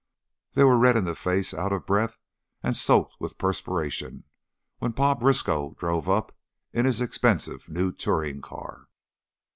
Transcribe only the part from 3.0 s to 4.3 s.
with perspiration,